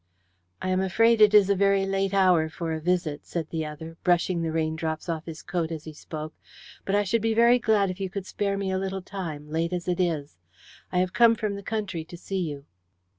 "I 0.63 0.69
am 0.69 0.81
afraid 0.81 1.21
it 1.21 1.31
is 1.35 1.47
a 1.51 1.55
very 1.55 1.85
late 1.85 2.11
hour 2.11 2.49
for 2.49 2.73
a 2.73 2.81
visit," 2.81 3.23
said 3.23 3.51
the 3.51 3.67
other, 3.67 3.97
brushing 4.03 4.41
the 4.41 4.51
rain 4.51 4.75
drops 4.75 5.07
off 5.07 5.27
his 5.27 5.43
coat 5.43 5.69
as 5.71 5.83
he 5.83 5.93
spoke, 5.93 6.33
"but 6.85 6.95
I 6.95 7.03
should 7.03 7.21
be 7.21 7.35
very 7.35 7.59
glad 7.59 7.91
if 7.91 7.99
you 7.99 8.09
could 8.09 8.25
spare 8.25 8.57
me 8.57 8.71
a 8.71 8.79
little 8.79 9.03
time, 9.03 9.51
late 9.51 9.73
as 9.73 9.87
it 9.87 9.99
is. 9.99 10.39
I 10.91 10.97
have 10.97 11.13
come 11.13 11.35
from 11.35 11.53
the 11.55 11.61
country 11.61 12.03
to 12.05 12.17
see 12.17 12.49
you." 12.49 12.65